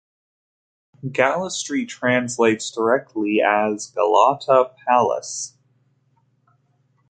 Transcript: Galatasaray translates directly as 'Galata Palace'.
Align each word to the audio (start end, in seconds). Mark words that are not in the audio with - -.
Galatasaray 1.05 1.87
translates 1.87 2.71
directly 2.71 3.39
as 3.39 3.85
'Galata 3.85 4.71
Palace'. 4.87 5.55